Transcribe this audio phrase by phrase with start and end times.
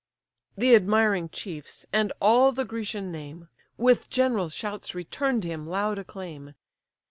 [0.57, 6.55] The admiring chiefs, and all the Grecian name, With general shouts return'd him loud acclaim.